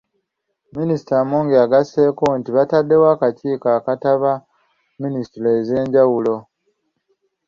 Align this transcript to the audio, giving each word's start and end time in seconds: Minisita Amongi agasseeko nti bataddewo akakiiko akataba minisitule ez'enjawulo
Minisita 0.77 1.13
Amongi 1.23 1.55
agasseeko 1.65 2.25
nti 2.39 2.49
bataddewo 2.55 3.05
akakiiko 3.13 3.67
akataba 3.77 4.31
minisitule 5.01 5.49
ez'enjawulo 5.59 6.35